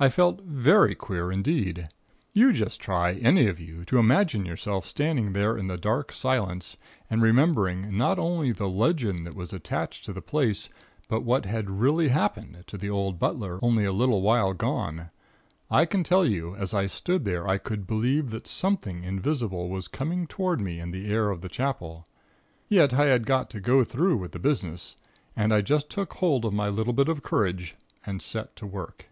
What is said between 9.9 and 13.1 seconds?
to the place, but what had really happened to the